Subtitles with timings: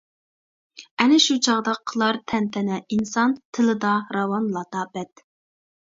[1.03, 5.29] ئەنە شۇ چاغدا قىلار تەنتەنە ئىنسان تىلىدا راۋان لاتاپەت.